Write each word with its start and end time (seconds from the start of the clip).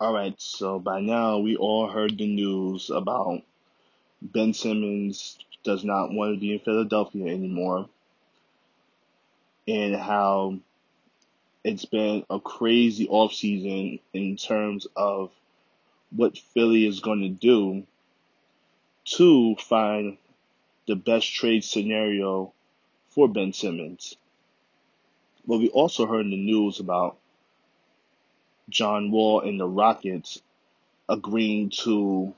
All 0.00 0.14
right, 0.14 0.34
so 0.40 0.78
by 0.78 1.02
now 1.02 1.40
we 1.40 1.56
all 1.56 1.86
heard 1.86 2.16
the 2.16 2.26
news 2.26 2.88
about 2.88 3.42
Ben 4.22 4.54
Simmons 4.54 5.38
does 5.62 5.84
not 5.84 6.10
want 6.10 6.34
to 6.34 6.40
be 6.40 6.54
in 6.54 6.60
Philadelphia 6.60 7.26
anymore 7.26 7.86
and 9.68 9.94
how 9.94 10.58
it's 11.64 11.84
been 11.84 12.24
a 12.30 12.40
crazy 12.40 13.08
offseason 13.08 14.00
in 14.14 14.38
terms 14.38 14.86
of 14.96 15.32
what 16.10 16.38
Philly 16.38 16.86
is 16.86 17.00
going 17.00 17.20
to 17.20 17.28
do 17.28 17.86
to 19.18 19.54
find 19.56 20.16
the 20.86 20.96
best 20.96 21.30
trade 21.34 21.62
scenario 21.62 22.54
for 23.10 23.28
Ben 23.28 23.52
Simmons. 23.52 24.16
But 25.46 25.58
we 25.58 25.68
also 25.68 26.06
heard 26.06 26.24
the 26.24 26.42
news 26.42 26.80
about 26.80 27.19
John 28.70 29.10
Wall 29.10 29.40
and 29.40 29.58
the 29.60 29.68
Rockets 29.68 30.40
agreeing 31.08 31.70
to 31.70 32.34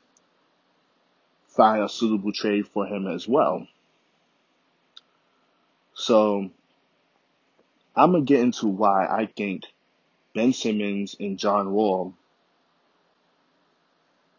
find 1.49 1.83
a 1.83 1.89
suitable 1.89 2.33
trade 2.33 2.67
for 2.69 2.87
him 2.87 3.07
as 3.07 3.29
well. 3.29 3.67
So 5.95 6.51
I'm 7.95 8.13
gonna 8.13 8.25
get 8.25 8.41
into 8.41 8.67
why 8.67 9.07
I 9.07 9.27
think 9.27 9.65
Ben 10.35 10.53
Simmons 10.53 11.15
and 11.21 11.39
John 11.39 11.73
Wall 11.73 12.15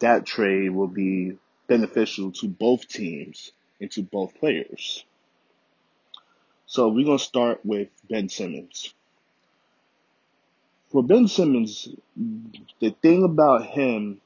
that 0.00 0.26
trade 0.26 0.70
will 0.70 0.88
be 0.88 1.38
beneficial 1.66 2.32
to 2.32 2.48
both 2.48 2.88
teams 2.88 3.52
and 3.80 3.90
to 3.92 4.02
both 4.02 4.34
players. 4.38 5.04
So 6.66 6.88
we're 6.88 7.06
gonna 7.06 7.18
start 7.18 7.64
with 7.64 7.88
Ben 8.10 8.28
Simmons. 8.28 8.92
For 10.94 11.02
Ben 11.02 11.26
Simmons, 11.26 11.88
the 12.78 12.90
thing 13.02 13.24
about 13.24 13.66
him, 13.66 14.20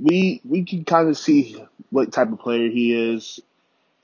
we 0.00 0.40
we 0.44 0.62
can 0.62 0.84
kind 0.84 1.08
of 1.08 1.18
see 1.18 1.60
what 1.90 2.12
type 2.12 2.30
of 2.30 2.38
player 2.38 2.70
he 2.70 2.94
is, 3.12 3.40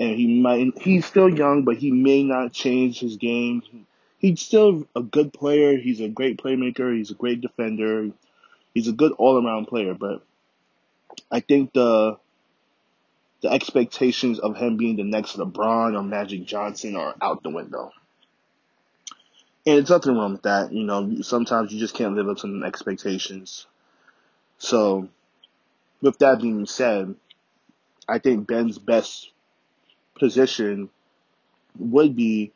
and 0.01 0.17
he 0.17 0.41
might 0.41 0.77
he's 0.83 1.07
still 1.07 1.29
young, 1.29 1.63
but 1.63 1.77
he 1.77 1.93
may 1.93 2.25
not 2.25 2.53
change 2.53 2.99
his 2.99 3.19
game. 3.19 3.63
He's 4.19 4.41
still 4.41 4.89
a 4.97 5.01
good 5.01 5.33
player. 5.33 5.79
He's 5.79 6.01
a 6.01 6.09
great 6.09 6.39
playmaker. 6.39 6.93
He's 6.93 7.13
a 7.13 7.15
great 7.15 7.41
defender. 7.41 8.11
He's 8.75 8.89
a 8.89 8.93
good 8.93 9.13
all 9.13 9.41
around 9.41 9.67
player, 9.67 9.95
but 9.95 10.25
I 11.31 11.39
think 11.39 11.73
the 11.73 12.19
the 13.43 13.53
expectations 13.53 14.41
of 14.41 14.57
him 14.57 14.77
being 14.77 14.97
the 14.97 15.05
next 15.05 15.37
LeBron 15.37 15.97
or 15.97 16.03
Magic 16.03 16.47
Johnson 16.47 16.97
are 16.97 17.15
out 17.23 17.45
the 17.45 17.51
window. 17.51 17.93
And 19.67 19.79
it's 19.79 19.91
nothing 19.91 20.15
wrong 20.17 20.33
with 20.33 20.43
that. 20.43 20.73
You 20.73 20.85
know, 20.85 21.21
sometimes 21.23 21.73
you 21.73 21.81
just 21.81 21.95
can't 21.95 22.15
live 22.15 22.29
up 22.29 22.39
to 22.39 22.47
the 22.47 22.67
expectations. 22.67 23.67
So, 24.59 25.09
with 26.03 26.19
that 26.19 26.41
being 26.41 26.67
said, 26.67 27.15
I 28.09 28.19
think 28.19 28.47
Ben's 28.47 28.79
best 28.79 29.31
position 30.19 30.91
would 31.79 32.15
be 32.15 32.53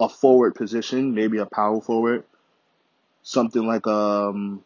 a 0.00 0.08
forward 0.08 0.54
position, 0.54 1.14
maybe 1.14 1.38
a 1.38 1.46
power 1.46 1.80
forward, 1.80 2.24
something 3.22 3.64
like 3.66 3.86
um, 3.86 4.64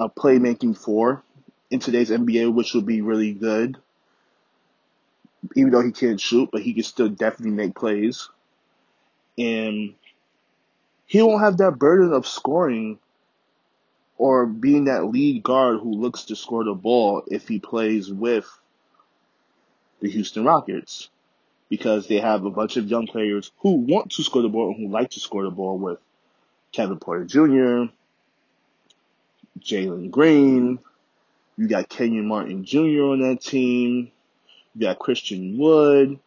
a 0.00 0.08
playmaking 0.08 0.76
four 0.76 1.22
in 1.70 1.80
today's 1.80 2.10
NBA, 2.10 2.52
which 2.52 2.74
would 2.74 2.86
be 2.86 3.02
really 3.02 3.32
good. 3.32 3.76
Even 5.54 5.72
though 5.72 5.82
he 5.82 5.92
can't 5.92 6.20
shoot, 6.20 6.48
but 6.50 6.62
he 6.62 6.72
can 6.72 6.82
still 6.82 7.08
definitely 7.08 7.54
make 7.54 7.74
plays. 7.74 8.30
And 9.38 9.94
he 11.06 11.22
won't 11.22 11.42
have 11.42 11.58
that 11.58 11.78
burden 11.78 12.12
of 12.12 12.26
scoring 12.26 12.98
or 14.16 14.46
being 14.46 14.84
that 14.84 15.06
lead 15.06 15.42
guard 15.42 15.80
who 15.80 15.92
looks 15.92 16.24
to 16.24 16.36
score 16.36 16.64
the 16.64 16.74
ball 16.74 17.22
if 17.26 17.48
he 17.48 17.58
plays 17.58 18.12
with 18.12 18.46
the 20.00 20.10
Houston 20.10 20.44
Rockets. 20.44 21.08
Because 21.70 22.06
they 22.06 22.20
have 22.20 22.44
a 22.44 22.50
bunch 22.50 22.76
of 22.76 22.86
young 22.86 23.06
players 23.06 23.50
who 23.58 23.72
want 23.72 24.12
to 24.12 24.22
score 24.22 24.42
the 24.42 24.48
ball 24.48 24.68
and 24.68 24.76
who 24.76 24.92
like 24.92 25.10
to 25.10 25.20
score 25.20 25.42
the 25.44 25.50
ball 25.50 25.78
with 25.78 25.98
Kevin 26.72 26.98
Porter 26.98 27.24
Jr., 27.24 27.92
Jalen 29.60 30.10
Green, 30.10 30.78
you 31.56 31.68
got 31.68 31.88
Kenyon 31.88 32.26
Martin 32.26 32.64
Jr. 32.64 33.04
on 33.12 33.20
that 33.20 33.40
team. 33.40 34.10
You 34.74 34.80
got 34.80 34.98
Christian 34.98 35.56
Wood. 35.56 36.18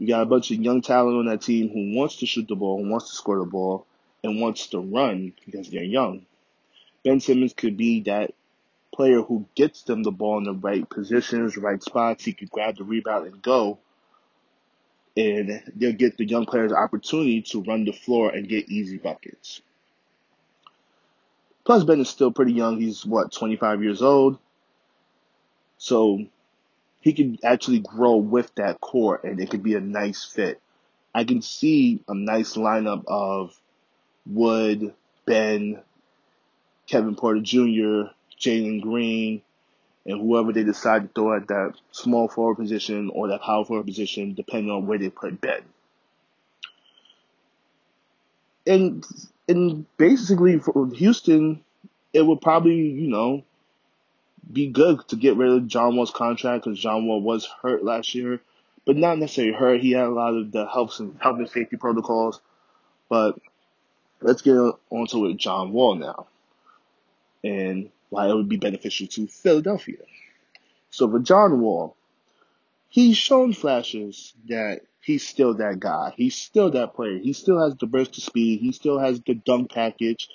You 0.00 0.06
got 0.06 0.22
a 0.22 0.26
bunch 0.26 0.50
of 0.50 0.62
young 0.62 0.80
talent 0.80 1.18
on 1.18 1.26
that 1.26 1.42
team 1.42 1.68
who 1.68 1.94
wants 1.94 2.16
to 2.16 2.26
shoot 2.26 2.48
the 2.48 2.56
ball, 2.56 2.82
who 2.82 2.88
wants 2.88 3.10
to 3.10 3.16
score 3.16 3.38
the 3.38 3.44
ball, 3.44 3.84
and 4.24 4.40
wants 4.40 4.68
to 4.68 4.78
run 4.78 5.34
because 5.44 5.68
they're 5.68 5.82
young. 5.82 6.24
Ben 7.04 7.20
Simmons 7.20 7.52
could 7.52 7.76
be 7.76 8.00
that 8.04 8.32
player 8.94 9.20
who 9.20 9.44
gets 9.54 9.82
them 9.82 10.02
the 10.02 10.10
ball 10.10 10.38
in 10.38 10.44
the 10.44 10.54
right 10.54 10.88
positions, 10.88 11.58
right 11.58 11.82
spots. 11.82 12.24
He 12.24 12.32
could 12.32 12.50
grab 12.50 12.78
the 12.78 12.84
rebound 12.84 13.26
and 13.26 13.42
go. 13.42 13.76
And 15.18 15.62
they'll 15.76 15.92
get 15.92 16.16
the 16.16 16.24
young 16.24 16.46
players 16.46 16.72
opportunity 16.72 17.42
to 17.50 17.62
run 17.62 17.84
the 17.84 17.92
floor 17.92 18.30
and 18.30 18.48
get 18.48 18.70
easy 18.70 18.96
buckets. 18.96 19.60
Plus, 21.66 21.84
Ben 21.84 22.00
is 22.00 22.08
still 22.08 22.32
pretty 22.32 22.54
young. 22.54 22.80
He's 22.80 23.04
what, 23.04 23.32
25 23.32 23.82
years 23.82 24.00
old. 24.00 24.38
So 25.76 26.24
he 27.00 27.12
can 27.12 27.38
actually 27.42 27.80
grow 27.80 28.16
with 28.16 28.54
that 28.56 28.80
core 28.80 29.20
and 29.24 29.40
it 29.40 29.50
could 29.50 29.62
be 29.62 29.74
a 29.74 29.80
nice 29.80 30.24
fit. 30.24 30.60
I 31.14 31.24
can 31.24 31.42
see 31.42 32.02
a 32.06 32.14
nice 32.14 32.54
lineup 32.54 33.04
of 33.06 33.58
Wood, 34.26 34.94
Ben, 35.26 35.80
Kevin 36.86 37.16
Porter 37.16 37.40
Jr., 37.40 38.12
Jalen 38.38 38.80
Green, 38.80 39.42
and 40.06 40.20
whoever 40.20 40.52
they 40.52 40.62
decide 40.62 41.02
to 41.02 41.08
throw 41.14 41.36
at 41.36 41.48
that 41.48 41.74
small 41.90 42.28
forward 42.28 42.56
position 42.56 43.10
or 43.10 43.28
that 43.28 43.42
power 43.42 43.64
forward 43.64 43.86
position, 43.86 44.34
depending 44.34 44.70
on 44.70 44.86
where 44.86 44.98
they 44.98 45.10
put 45.10 45.40
Ben. 45.40 45.62
And 48.66 49.04
and 49.48 49.86
basically 49.96 50.58
for 50.58 50.88
Houston, 50.94 51.64
it 52.12 52.22
would 52.22 52.40
probably 52.40 52.76
you 52.76 53.08
know 53.08 53.44
be 54.52 54.68
good 54.68 55.06
to 55.08 55.16
get 55.16 55.36
rid 55.36 55.52
of 55.52 55.66
John 55.66 55.96
Wall's 55.96 56.10
contract 56.10 56.64
because 56.64 56.78
John 56.78 57.06
Wall 57.06 57.20
was 57.20 57.48
hurt 57.62 57.84
last 57.84 58.14
year, 58.14 58.40
but 58.84 58.96
not 58.96 59.18
necessarily 59.18 59.52
hurt. 59.52 59.80
He 59.80 59.92
had 59.92 60.06
a 60.06 60.10
lot 60.10 60.34
of 60.34 60.52
the 60.52 60.66
health 60.66 60.98
and 61.00 61.16
health 61.20 61.38
and 61.38 61.48
safety 61.48 61.76
protocols. 61.76 62.40
But 63.08 63.38
let's 64.20 64.42
get 64.42 64.56
on 64.56 65.06
to 65.08 65.18
with 65.18 65.38
John 65.38 65.72
Wall 65.72 65.94
now, 65.94 66.26
and 67.42 67.90
why 68.08 68.28
it 68.28 68.34
would 68.34 68.48
be 68.48 68.56
beneficial 68.56 69.06
to 69.08 69.26
Philadelphia. 69.26 69.98
So 70.90 71.10
for 71.10 71.20
John 71.20 71.60
Wall, 71.60 71.96
he's 72.88 73.16
shown 73.16 73.52
flashes 73.52 74.34
that 74.48 74.82
he's 75.00 75.26
still 75.26 75.54
that 75.54 75.80
guy. 75.80 76.12
He's 76.16 76.34
still 76.34 76.70
that 76.72 76.94
player. 76.94 77.18
He 77.18 77.32
still 77.32 77.62
has 77.62 77.76
the 77.76 77.86
burst 77.86 78.16
of 78.18 78.24
speed. 78.24 78.60
He 78.60 78.72
still 78.72 78.98
has 78.98 79.20
the 79.20 79.34
dunk 79.34 79.72
package. 79.72 80.28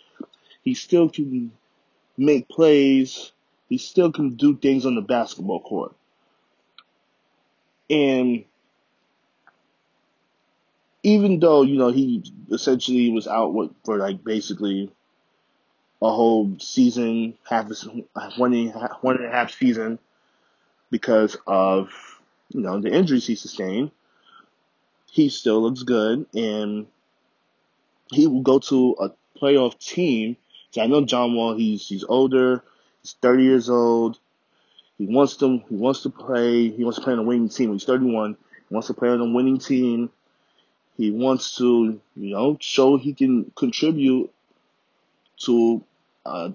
He 0.64 0.74
still 0.74 1.10
can 1.10 1.52
make 2.18 2.48
plays. 2.50 3.32
He 3.70 3.78
still 3.78 4.12
can 4.12 4.36
do 4.36 4.56
things 4.58 4.86
on 4.86 4.96
the 4.96 5.02
basketball 5.02 5.62
court. 5.62 5.96
And 7.90 8.46
even 11.04 11.40
though, 11.40 11.62
you 11.62 11.78
know, 11.78 11.90
he 11.92 12.24
essentially 12.52 13.12
was 13.12 13.28
out 13.28 13.54
for 13.84 13.98
like 13.98 14.24
basically 14.24 14.92
a 16.02 16.12
whole 16.12 16.56
season, 16.60 17.36
half 17.50 17.68
one 18.38 18.64
one 19.02 19.18
and 19.18 19.26
a 19.26 19.32
half 19.32 19.52
season 19.54 20.00
because 20.90 21.38
of, 21.48 21.90
you 22.50 22.62
know, 22.62 22.80
the 22.80 22.92
injuries 22.92 23.28
he 23.28 23.36
sustained, 23.36 23.92
he 25.12 25.30
still 25.30 25.62
looks 25.62 25.84
good 25.84 26.26
and 26.34 26.88
he 28.12 28.28
will 28.28 28.42
go 28.42 28.60
to 28.60 28.96
a 29.00 29.12
playoff 29.40 29.78
team. 29.80 30.38
So 30.72 30.82
I 30.82 30.88
know 30.88 31.06
John 31.06 31.36
Wall, 31.36 31.56
he's 31.56 31.88
he's 31.88 32.04
older, 32.04 32.64
he's 33.06 33.16
30 33.22 33.44
years 33.44 33.70
old. 33.70 34.18
He 34.98 35.06
wants 35.06 35.38
to 35.38 35.62
he 35.70 35.76
wants 35.76 36.02
to 36.02 36.10
play. 36.10 36.70
He 36.70 36.84
wants 36.84 36.98
to 36.98 37.04
play 37.04 37.14
on 37.14 37.20
a 37.20 37.24
winning 37.24 37.50
team. 37.50 37.74
He's 37.74 37.84
31. 37.84 38.36
He 38.68 38.74
wants 38.74 38.88
to 38.88 38.94
play 38.94 39.10
on 39.10 39.22
a 39.22 39.26
winning 39.26 39.60
team. 39.60 40.10
He 40.98 41.12
wants 41.12 41.58
to, 41.58 42.00
you 42.16 42.30
know, 42.32 42.58
show 42.60 42.98
he 42.98 43.14
can 43.14 43.52
contribute 43.56 44.32
to 45.42 45.84
a 46.26 46.54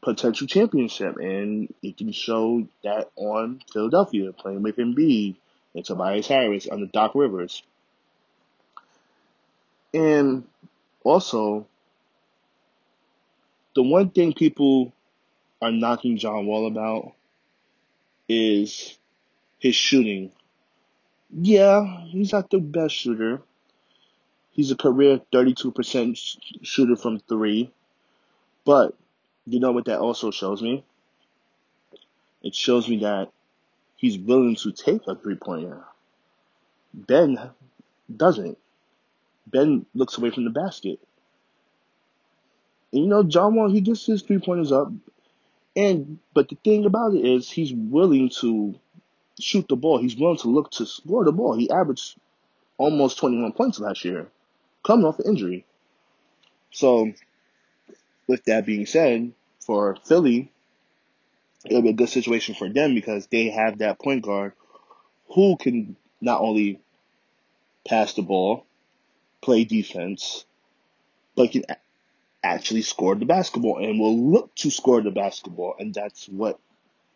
potential 0.00 0.46
championship, 0.46 1.16
and 1.16 1.72
he 1.82 1.92
can 1.92 2.10
show 2.10 2.66
that 2.82 3.10
on 3.16 3.60
Philadelphia, 3.72 4.32
playing 4.32 4.62
with 4.62 4.76
Embiid 4.76 5.36
and 5.74 5.84
Tobias 5.84 6.26
Harris 6.26 6.66
under 6.70 6.86
Doc 6.86 7.14
Rivers. 7.14 7.62
And 9.92 10.44
also, 11.04 11.66
the 13.76 13.82
one 13.82 14.08
thing 14.08 14.32
people 14.32 14.93
are 15.64 15.72
knocking 15.72 16.18
John 16.18 16.44
Wall 16.44 16.66
about 16.66 17.14
is 18.28 18.98
his 19.58 19.74
shooting. 19.74 20.30
Yeah, 21.30 22.02
he's 22.08 22.32
not 22.32 22.50
the 22.50 22.58
best 22.58 22.94
shooter. 22.94 23.40
He's 24.50 24.70
a 24.70 24.76
career 24.76 25.22
32% 25.32 26.36
shooter 26.62 26.96
from 26.96 27.18
three. 27.18 27.72
But 28.66 28.94
you 29.46 29.58
know 29.58 29.72
what 29.72 29.86
that 29.86 30.00
also 30.00 30.30
shows 30.30 30.60
me? 30.60 30.84
It 32.42 32.54
shows 32.54 32.86
me 32.86 32.98
that 32.98 33.30
he's 33.96 34.18
willing 34.18 34.56
to 34.56 34.70
take 34.70 35.06
a 35.06 35.14
three 35.14 35.36
pointer. 35.36 35.82
Ben 36.92 37.38
doesn't. 38.14 38.58
Ben 39.46 39.86
looks 39.94 40.18
away 40.18 40.30
from 40.30 40.44
the 40.44 40.50
basket. 40.50 41.00
And 42.92 43.02
you 43.04 43.08
know, 43.08 43.22
John 43.22 43.54
Wall, 43.54 43.70
he 43.70 43.80
gets 43.80 44.04
his 44.04 44.20
three 44.20 44.38
pointers 44.38 44.70
up. 44.70 44.92
And 45.76 46.18
but 46.34 46.48
the 46.48 46.56
thing 46.56 46.84
about 46.84 47.14
it 47.14 47.24
is 47.24 47.50
he's 47.50 47.72
willing 47.72 48.30
to 48.40 48.78
shoot 49.40 49.66
the 49.68 49.76
ball. 49.76 49.98
He's 49.98 50.16
willing 50.16 50.38
to 50.38 50.48
look 50.48 50.70
to 50.72 50.86
score 50.86 51.24
the 51.24 51.32
ball. 51.32 51.54
He 51.56 51.70
averaged 51.70 52.16
almost 52.78 53.18
21 53.18 53.52
points 53.52 53.80
last 53.80 54.04
year, 54.04 54.28
coming 54.84 55.06
off 55.06 55.18
an 55.18 55.26
injury. 55.26 55.64
So, 56.70 57.12
with 58.26 58.44
that 58.44 58.66
being 58.66 58.86
said, 58.86 59.32
for 59.60 59.96
Philly, 60.04 60.52
it'll 61.64 61.82
be 61.82 61.90
a 61.90 61.94
good 61.94 62.08
situation 62.08 62.54
for 62.54 62.68
them 62.68 62.94
because 62.94 63.26
they 63.26 63.48
have 63.50 63.78
that 63.78 63.98
point 63.98 64.22
guard 64.22 64.52
who 65.28 65.56
can 65.56 65.96
not 66.20 66.40
only 66.40 66.80
pass 67.86 68.14
the 68.14 68.22
ball, 68.22 68.66
play 69.40 69.64
defense, 69.64 70.44
but 71.36 71.52
can 71.52 71.64
actually 72.44 72.82
score 72.82 73.14
the 73.14 73.24
basketball 73.24 73.78
and 73.78 73.98
will 73.98 74.30
look 74.30 74.54
to 74.56 74.70
score 74.70 75.00
the 75.02 75.10
basketball. 75.10 75.74
And 75.78 75.94
that's 75.94 76.28
what 76.28 76.60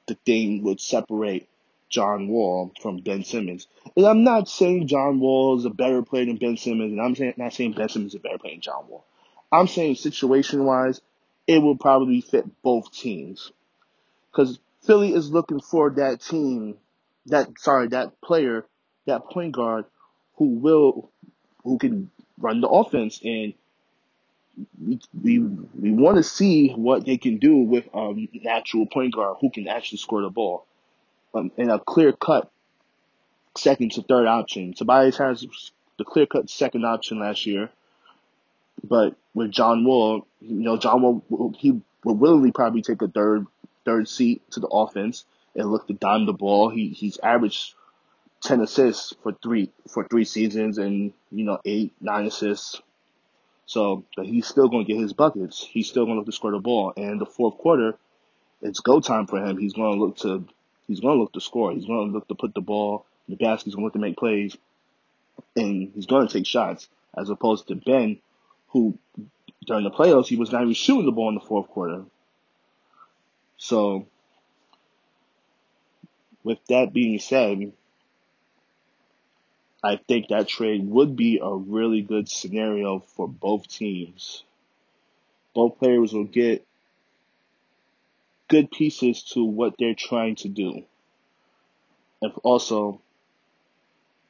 the 0.06 0.14
thing 0.24 0.64
would 0.64 0.80
separate 0.80 1.48
John 1.90 2.28
Wall 2.28 2.72
from 2.80 2.98
Ben 2.98 3.24
Simmons. 3.24 3.66
And 3.96 4.06
I'm 4.06 4.24
not 4.24 4.48
saying 4.48 4.88
John 4.88 5.20
Wall 5.20 5.58
is 5.58 5.64
a 5.64 5.70
better 5.70 6.02
player 6.02 6.26
than 6.26 6.36
Ben 6.36 6.56
Simmons, 6.56 6.92
and 6.92 7.00
I'm 7.00 7.14
saying, 7.14 7.34
not 7.36 7.52
saying 7.52 7.72
Ben 7.72 7.88
Simmons 7.88 8.14
is 8.14 8.18
a 8.18 8.22
better 8.22 8.38
player 8.38 8.54
than 8.54 8.60
John 8.60 8.88
Wall. 8.88 9.04
I'm 9.50 9.68
saying 9.68 9.94
situation 9.96 10.64
wise, 10.64 11.00
it 11.46 11.58
will 11.58 11.76
probably 11.76 12.20
fit 12.20 12.44
both 12.62 12.92
teams. 12.92 13.52
Because 14.30 14.58
Philly 14.82 15.14
is 15.14 15.30
looking 15.30 15.60
for 15.60 15.90
that 15.90 16.20
team, 16.20 16.76
that 17.26 17.48
sorry, 17.58 17.88
that 17.88 18.20
player, 18.20 18.66
that 19.06 19.24
point 19.26 19.52
guard 19.52 19.86
who 20.36 20.58
will, 20.58 21.10
who 21.64 21.78
can 21.78 22.10
run 22.38 22.60
the 22.60 22.68
offense, 22.68 23.20
and 23.24 23.54
we 25.22 25.38
we, 25.38 25.90
want 25.92 26.16
to 26.16 26.22
see 26.22 26.70
what 26.70 27.04
they 27.04 27.16
can 27.16 27.38
do 27.38 27.56
with 27.56 27.84
um, 27.94 28.28
an 28.32 28.46
actual 28.48 28.86
point 28.86 29.14
guard 29.14 29.36
who 29.40 29.50
can 29.50 29.68
actually 29.68 29.98
score 29.98 30.22
the 30.22 30.30
ball, 30.30 30.66
um, 31.34 31.50
in 31.56 31.70
a 31.70 31.78
clear 31.78 32.12
cut 32.12 32.50
second 33.56 33.92
to 33.92 34.02
third 34.02 34.26
option. 34.26 34.72
Tobias 34.74 35.18
has 35.18 35.46
the 35.98 36.04
clear 36.04 36.26
cut 36.26 36.48
second 36.48 36.84
option 36.84 37.18
last 37.18 37.46
year, 37.46 37.70
but 38.82 39.16
with 39.34 39.50
John 39.50 39.84
Wall, 39.84 40.26
you 40.40 40.62
know, 40.62 40.76
John 40.76 41.02
Wall 41.02 41.54
he 41.58 41.80
would 42.04 42.18
willingly 42.18 42.52
probably 42.52 42.82
take 42.82 43.02
a 43.02 43.08
third 43.08 43.46
third 43.84 44.08
seat 44.08 44.42
to 44.52 44.60
the 44.60 44.68
offense 44.68 45.24
and 45.54 45.70
look 45.70 45.86
to 45.88 45.94
dime 45.94 46.26
the 46.26 46.32
ball. 46.32 46.70
He 46.70 46.88
he's 46.88 47.18
averaged 47.18 47.74
ten 48.42 48.60
assists 48.60 49.14
for 49.22 49.32
three 49.42 49.70
for 49.88 50.04
three 50.04 50.24
seasons 50.24 50.78
and 50.78 51.12
you 51.30 51.44
know 51.44 51.58
eight 51.64 51.92
nine 52.00 52.26
assists. 52.26 52.80
So 53.68 54.06
he's 54.22 54.46
still 54.46 54.68
going 54.68 54.86
to 54.86 54.90
get 54.90 54.98
his 54.98 55.12
buckets. 55.12 55.62
He's 55.62 55.90
still 55.90 56.06
going 56.06 56.14
to 56.14 56.20
look 56.20 56.26
to 56.26 56.32
score 56.32 56.52
the 56.52 56.58
ball. 56.58 56.94
And 56.96 57.20
the 57.20 57.26
fourth 57.26 57.58
quarter, 57.58 57.98
it's 58.62 58.80
go 58.80 58.98
time 58.98 59.26
for 59.26 59.44
him. 59.44 59.58
He's 59.58 59.74
going 59.74 59.92
to 59.92 60.02
look 60.02 60.16
to 60.18 60.46
he's 60.86 61.00
going 61.00 61.16
to 61.16 61.20
look 61.20 61.34
to 61.34 61.40
score. 61.42 61.72
He's 61.72 61.84
going 61.84 62.08
to 62.08 62.14
look 62.14 62.26
to 62.28 62.34
put 62.34 62.54
the 62.54 62.62
ball 62.62 63.04
in 63.28 63.34
the 63.34 63.44
basket. 63.44 63.66
He's 63.66 63.74
going 63.74 63.82
to 63.82 63.86
look 63.88 63.92
to 63.92 63.98
make 63.98 64.16
plays, 64.16 64.56
and 65.54 65.92
he's 65.94 66.06
going 66.06 66.26
to 66.26 66.32
take 66.32 66.46
shots 66.46 66.88
as 67.14 67.28
opposed 67.28 67.68
to 67.68 67.74
Ben, 67.74 68.20
who 68.68 68.98
during 69.66 69.84
the 69.84 69.90
playoffs 69.90 70.28
he 70.28 70.36
was 70.36 70.50
not 70.50 70.62
even 70.62 70.72
shooting 70.72 71.04
the 71.04 71.12
ball 71.12 71.28
in 71.28 71.34
the 71.34 71.42
fourth 71.42 71.68
quarter. 71.68 72.04
So 73.58 74.06
with 76.42 76.58
that 76.70 76.94
being 76.94 77.18
said, 77.18 77.70
I 79.82 79.96
think 79.96 80.28
that 80.28 80.48
trade 80.48 80.88
would 80.88 81.14
be 81.14 81.38
a 81.42 81.54
really 81.54 82.02
good 82.02 82.28
scenario 82.28 83.00
for 83.00 83.28
both 83.28 83.68
teams. 83.68 84.42
Both 85.54 85.78
players 85.78 86.12
will 86.12 86.24
get 86.24 86.66
good 88.48 88.70
pieces 88.70 89.22
to 89.34 89.44
what 89.44 89.74
they're 89.78 89.94
trying 89.94 90.34
to 90.36 90.48
do. 90.48 90.82
And 92.20 92.32
also, 92.42 93.00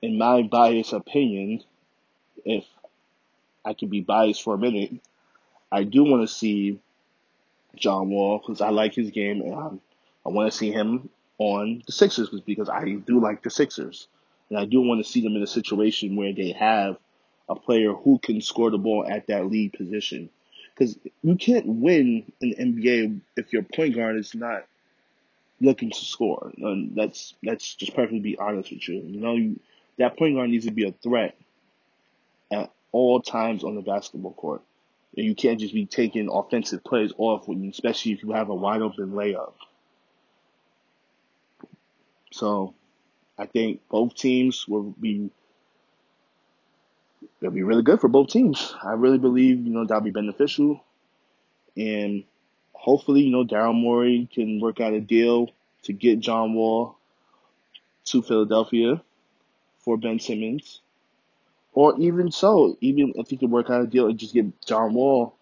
in 0.03 0.19
my 0.19 0.43
biased 0.43 0.93
opinion, 0.93 1.65
if 2.45 2.65
I 3.65 3.73
can 3.73 3.89
be 3.89 4.01
biased 4.01 4.43
for 4.43 4.55
a 4.55 4.59
minute, 4.59 4.93
I 5.73 5.85
do 5.85 6.05
want 6.05 6.29
to 6.29 6.35
see 6.35 6.79
John 7.75 8.11
Wall 8.11 8.39
because 8.39 8.61
I 8.61 8.69
like 8.69 8.95
his 8.95 9.11
game 9.11 9.41
and 9.41 9.55
I, 9.55 9.69
I 10.27 10.29
want 10.31 10.51
to 10.51 10.57
see 10.57 10.71
him 10.71 11.09
on 11.39 11.83
the 11.87 11.93
Sixers 11.93 12.29
because 12.45 12.69
I 12.69 12.85
do 12.85 13.21
like 13.21 13.43
the 13.43 13.51
Sixers. 13.51 14.09
And 14.51 14.59
I 14.59 14.65
do 14.65 14.81
want 14.81 15.05
to 15.05 15.11
see 15.11 15.21
them 15.21 15.37
in 15.37 15.43
a 15.43 15.47
situation 15.47 16.17
where 16.17 16.33
they 16.33 16.53
have 16.53 16.97
a 17.49 17.55
player 17.55 17.93
who 17.93 18.19
can 18.19 18.41
score 18.41 18.71
the 18.71 18.79
ball 18.79 19.07
at 19.09 19.27
that 19.29 19.47
lead 19.47 19.73
position. 19.73 20.31
Because 20.75 20.99
you 21.23 21.37
can't 21.37 21.67
win 21.67 22.31
in 22.41 22.51
the 22.51 22.57
NBA 22.57 23.21
if 23.37 23.53
your 23.53 23.63
point 23.63 23.97
guard 23.97 24.17
is 24.17 24.35
not 24.35 24.65
looking 25.61 25.91
to 25.91 26.05
score. 26.05 26.53
And 26.57 26.95
that's 26.95 27.35
that's 27.43 27.75
just 27.75 27.95
perfectly 27.95 28.21
be 28.21 28.39
honest 28.39 28.71
with 28.71 28.89
you. 28.89 28.97
You 28.97 29.21
know, 29.21 29.35
you, 29.35 29.61
that 29.99 30.17
point 30.17 30.37
guard 30.37 30.51
needs 30.51 30.67
to 30.67 30.71
be 30.71 30.87
a 30.87 30.93
threat 30.93 31.37
at 32.51 32.71
all 32.93 33.21
times 33.21 33.65
on 33.65 33.75
the 33.75 33.83
basketball 33.83 34.33
court. 34.33 34.63
And 35.17 35.27
you 35.27 35.35
can't 35.35 35.59
just 35.59 35.75
be 35.75 35.87
taking 35.87 36.29
offensive 36.31 36.85
plays 36.85 37.13
off 37.19 37.49
when, 37.49 37.69
especially 37.69 38.13
if 38.13 38.23
you 38.23 38.33
have 38.33 38.51
a 38.51 38.55
wide 38.55 38.83
open 38.83 39.13
layup. 39.13 39.53
So 42.31 42.75
I 43.39 43.47
think 43.47 43.81
both 43.89 44.15
teams 44.15 44.67
will 44.67 44.95
be 45.01 45.31
it'll 47.41 47.55
be 47.55 47.63
really 47.63 47.83
good 47.83 48.01
for 48.01 48.09
both 48.09 48.29
teams. 48.29 48.75
I 48.83 48.93
really 48.93 49.19
believe 49.19 49.65
you 49.65 49.73
know 49.73 49.85
that'll 49.85 50.03
be 50.03 50.11
beneficial, 50.11 50.83
and 51.77 52.25
hopefully 52.73 53.23
you 53.23 53.31
know 53.31 53.45
Daryl 53.45 53.75
Morey 53.75 54.29
can 54.33 54.61
work 54.61 54.81
out 54.81 54.93
a 54.93 55.01
deal 55.01 55.51
to 55.85 55.93
get 55.93 56.21
John 56.21 56.55
Wall 56.55 56.97
to 58.07 58.23
Philadelphia 58.23 59.01
for 59.79 59.97
Ben 59.97 60.19
Simmons, 60.19 60.81
or 61.73 61.99
even 61.99 62.33
so, 62.33 62.77
even 62.81 63.13
if 63.17 63.31
he 63.31 63.37
could 63.37 63.51
work 63.51 63.71
out 63.71 63.83
a 63.83 63.87
deal 63.87 64.09
and 64.09 64.19
just 64.19 64.35
get 64.35 64.47
John 64.67 64.95
Wall 64.95 65.35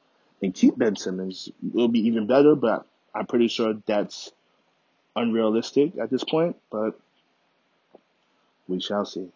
and 0.42 0.54
keep 0.54 0.76
Ben 0.76 0.96
Simmons, 0.96 1.48
it'll 1.74 1.88
be 1.88 2.06
even 2.06 2.26
better. 2.26 2.54
But 2.54 2.86
I'm 3.14 3.26
pretty 3.26 3.48
sure 3.48 3.74
that's 3.86 4.30
unrealistic 5.14 5.96
at 5.98 6.10
this 6.10 6.24
point. 6.24 6.56
But 6.70 7.00
we 8.68 8.80
shall 8.80 9.04
see. 9.06 9.30